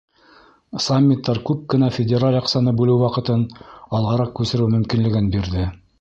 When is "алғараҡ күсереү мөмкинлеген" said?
3.99-5.31